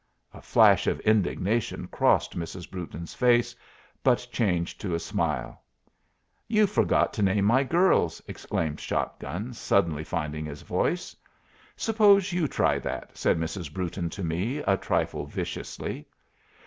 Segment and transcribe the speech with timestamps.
[0.33, 2.67] A flash of indignation crossed Mrs.
[2.71, 3.55] Brewton's face,
[4.01, 5.61] but changed to a smile.
[6.47, 11.15] "You've forgot to name my girls!" exclaimed Shot gun, suddenly finding his voice.
[11.75, 13.71] "Suppose you try that," said Mrs.
[13.71, 16.07] Brewton to me, a trifle viciously.